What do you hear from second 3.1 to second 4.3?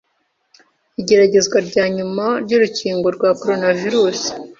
rwa coronavirus,